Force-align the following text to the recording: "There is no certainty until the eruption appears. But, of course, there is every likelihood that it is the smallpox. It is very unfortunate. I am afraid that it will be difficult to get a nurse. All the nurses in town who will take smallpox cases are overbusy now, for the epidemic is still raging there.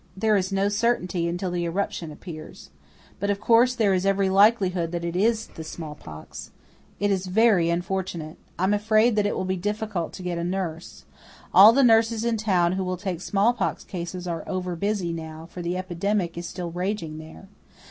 "There 0.17 0.35
is 0.35 0.51
no 0.51 0.67
certainty 0.67 1.27
until 1.27 1.51
the 1.51 1.63
eruption 1.63 2.11
appears. 2.11 2.71
But, 3.19 3.29
of 3.29 3.39
course, 3.39 3.75
there 3.75 3.93
is 3.93 4.03
every 4.03 4.31
likelihood 4.31 4.91
that 4.93 5.05
it 5.05 5.15
is 5.15 5.45
the 5.45 5.63
smallpox. 5.63 6.49
It 6.99 7.11
is 7.11 7.27
very 7.27 7.69
unfortunate. 7.69 8.39
I 8.57 8.63
am 8.63 8.73
afraid 8.73 9.15
that 9.15 9.27
it 9.27 9.37
will 9.37 9.45
be 9.45 9.57
difficult 9.57 10.11
to 10.13 10.23
get 10.23 10.39
a 10.39 10.43
nurse. 10.43 11.05
All 11.53 11.71
the 11.71 11.83
nurses 11.83 12.25
in 12.25 12.37
town 12.37 12.71
who 12.71 12.83
will 12.83 12.97
take 12.97 13.21
smallpox 13.21 13.83
cases 13.83 14.27
are 14.27 14.43
overbusy 14.45 15.13
now, 15.13 15.45
for 15.45 15.61
the 15.61 15.77
epidemic 15.77 16.35
is 16.35 16.47
still 16.47 16.71
raging 16.71 17.19
there. 17.19 17.47